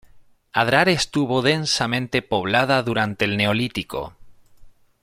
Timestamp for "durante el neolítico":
2.81-4.15